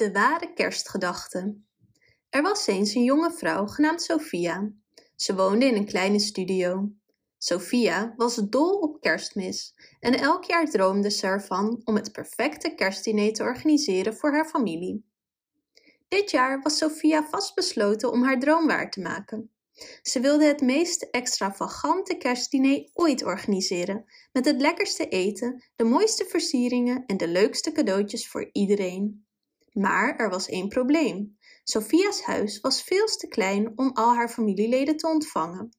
[0.00, 1.56] De ware kerstgedachte.
[2.28, 4.72] Er was eens een jonge vrouw genaamd Sophia.
[5.16, 6.90] Ze woonde in een kleine studio.
[7.38, 13.32] Sophia was dol op kerstmis en elk jaar droomde ze ervan om het perfecte kerstdiner
[13.32, 15.04] te organiseren voor haar familie.
[16.08, 19.50] Dit jaar was Sophia vastbesloten om haar droom waar te maken.
[20.02, 27.04] Ze wilde het meest extravagante kerstdiner ooit organiseren, met het lekkerste eten, de mooiste versieringen
[27.06, 29.28] en de leukste cadeautjes voor iedereen.
[29.72, 31.38] Maar er was één probleem.
[31.64, 35.70] Sophia's huis was veel te klein om al haar familieleden te ontvangen.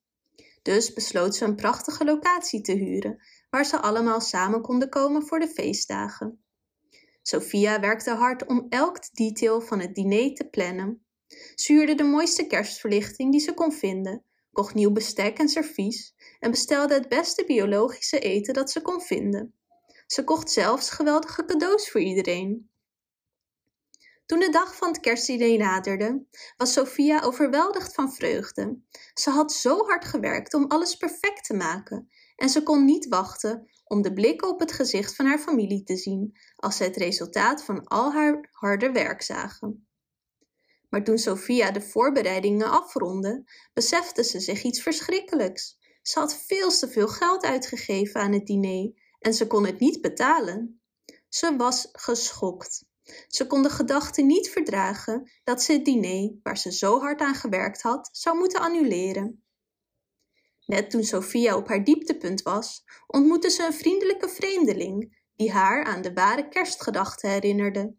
[0.61, 5.39] Dus besloot ze een prachtige locatie te huren, waar ze allemaal samen konden komen voor
[5.39, 6.43] de feestdagen.
[7.21, 11.05] Sophia werkte hard om elk detail van het diner te plannen.
[11.55, 16.51] Ze huurde de mooiste kerstverlichting die ze kon vinden, kocht nieuw bestek en servies en
[16.51, 19.53] bestelde het beste biologische eten dat ze kon vinden.
[20.07, 22.70] Ze kocht zelfs geweldige cadeaus voor iedereen.
[24.25, 26.25] Toen de dag van het kerstdiner naderde,
[26.57, 28.79] was Sophia overweldigd van vreugde.
[29.13, 33.69] Ze had zo hard gewerkt om alles perfect te maken en ze kon niet wachten
[33.83, 37.63] om de blikken op het gezicht van haar familie te zien als ze het resultaat
[37.63, 39.87] van al haar harde werk zagen.
[40.89, 45.77] Maar toen Sophia de voorbereidingen afronde, besefte ze zich iets verschrikkelijks.
[46.01, 50.01] Ze had veel te veel geld uitgegeven aan het diner en ze kon het niet
[50.01, 50.81] betalen.
[51.29, 52.85] Ze was geschokt.
[53.27, 57.35] Ze kon de gedachte niet verdragen dat ze het diner, waar ze zo hard aan
[57.35, 59.43] gewerkt had, zou moeten annuleren.
[60.65, 66.01] Net toen Sophia op haar dieptepunt was, ontmoette ze een vriendelijke vreemdeling die haar aan
[66.01, 67.95] de ware kerstgedachte herinnerde.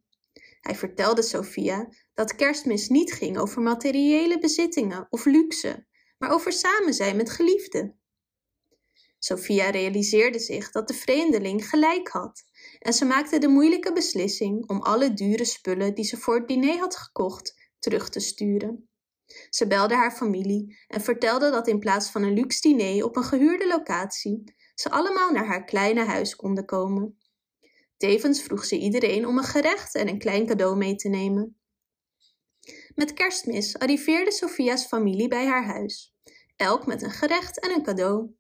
[0.61, 5.87] Hij vertelde Sophia dat kerstmis niet ging over materiële bezittingen of luxe,
[6.19, 8.01] maar over samen zijn met geliefden.
[9.19, 12.45] Sophia realiseerde zich dat de vreemdeling gelijk had
[12.83, 16.79] en ze maakte de moeilijke beslissing om alle dure spullen die ze voor het diner
[16.79, 18.89] had gekocht terug te sturen.
[19.51, 23.25] Ze belde haar familie en vertelde dat in plaats van een luxe diner op een
[23.25, 27.19] gehuurde locatie ze allemaal naar haar kleine huis konden komen.
[27.97, 31.57] Tevens vroeg ze iedereen om een gerecht en een klein cadeau mee te nemen.
[32.95, 36.15] Met kerstmis arriveerde Sophia's familie bij haar huis,
[36.57, 38.31] elk met een gerecht en een cadeau.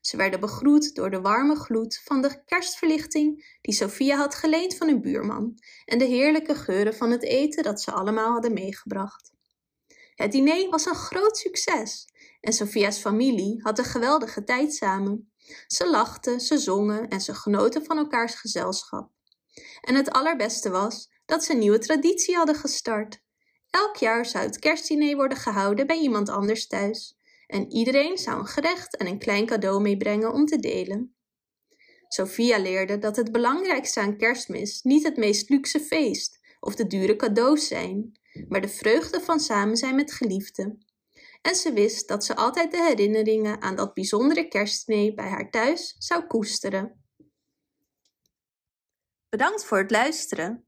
[0.00, 4.88] Ze werden begroet door de warme gloed van de kerstverlichting die Sophia had geleend van
[4.88, 9.32] een buurman en de heerlijke geuren van het eten dat ze allemaal hadden meegebracht.
[10.14, 12.08] Het diner was een groot succes
[12.40, 15.32] en Sophia's familie had een geweldige tijd samen.
[15.66, 19.10] Ze lachten, ze zongen en ze genoten van elkaars gezelschap.
[19.80, 23.22] En het allerbeste was dat ze een nieuwe traditie hadden gestart.
[23.70, 27.17] Elk jaar zou het kerstdiner worden gehouden bij iemand anders thuis
[27.48, 31.14] en iedereen zou een gerecht en een klein cadeau meebrengen om te delen.
[32.08, 37.16] Sophia leerde dat het belangrijkste aan kerstmis niet het meest luxe feest of de dure
[37.16, 40.86] cadeaus zijn, maar de vreugde van samen zijn met geliefden.
[41.42, 45.94] En ze wist dat ze altijd de herinneringen aan dat bijzondere kerstdiner bij haar thuis
[45.98, 47.02] zou koesteren.
[49.28, 50.67] Bedankt voor het luisteren.